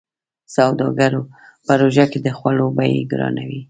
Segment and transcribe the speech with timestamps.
[0.55, 1.21] سوداګرو
[1.65, 3.59] په روژه کې د خوړو بيې ګرانوي.